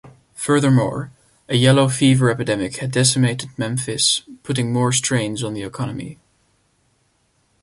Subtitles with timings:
[0.33, 1.11] Furthermore,
[1.47, 6.17] a Yellow Fever epidemic had decimated Memphis, putting more strains on the economy.